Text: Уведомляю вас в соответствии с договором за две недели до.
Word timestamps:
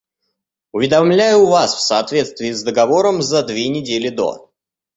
Уведомляю 0.71 1.45
вас 1.45 1.75
в 1.75 1.79
соответствии 1.81 2.51
с 2.53 2.63
договором 2.63 3.21
за 3.21 3.43
две 3.43 3.69
недели 3.69 4.09
до. 4.09 4.49